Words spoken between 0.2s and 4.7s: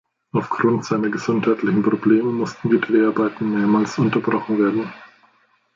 Aufgrund seiner gesundheitlichen Probleme mussten die Dreharbeiten mehrmals unterbrochen